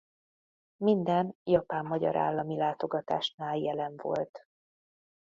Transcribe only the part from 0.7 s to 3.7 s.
Minden japán-magyar állami látogatásnál